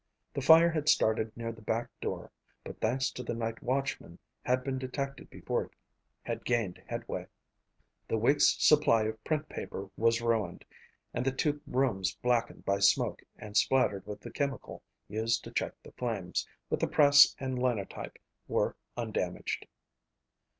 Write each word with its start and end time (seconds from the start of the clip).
The 0.33 0.41
fire 0.41 0.71
had 0.71 0.89
started 0.89 1.37
near 1.37 1.51
the 1.51 1.61
back 1.61 1.87
door 2.01 2.31
but 2.63 2.81
thanks 2.81 3.11
to 3.11 3.21
the 3.21 3.35
night 3.35 3.61
watchman 3.61 4.17
had 4.41 4.63
been 4.63 4.79
detected 4.79 5.29
before 5.29 5.65
it 5.65 5.71
had 6.23 6.43
gained 6.43 6.81
headway. 6.87 7.27
The 8.07 8.17
week's 8.17 8.55
supply 8.67 9.03
of 9.03 9.23
print 9.23 9.47
paper 9.47 9.91
was 9.95 10.19
ruined 10.19 10.65
and 11.13 11.23
the 11.23 11.31
two 11.31 11.61
rooms 11.67 12.15
blackened 12.15 12.65
by 12.65 12.79
smoke 12.79 13.21
and 13.37 13.55
splattered 13.55 14.07
with 14.07 14.21
the 14.21 14.31
chemical 14.31 14.81
used 15.07 15.43
to 15.43 15.51
check 15.51 15.75
the 15.83 15.91
flames, 15.91 16.47
but 16.67 16.79
the 16.79 16.87
press 16.87 17.35
and 17.39 17.59
Linotype 17.59 18.17
were 18.47 18.75
undamaged. 18.97 19.67